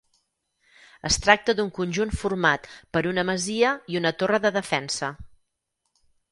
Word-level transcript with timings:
Es 1.09 1.17
tracta 1.25 1.55
d'un 1.59 1.69
conjunt 1.75 2.15
format 2.23 2.67
per 2.97 3.05
una 3.11 3.27
masia 3.33 3.77
i 3.95 4.03
una 4.03 4.15
torre 4.25 4.43
de 4.49 4.55
defensa. 4.59 5.15